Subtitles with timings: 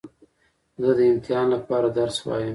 [0.81, 2.49] زه د امتحان له پاره درس وایم.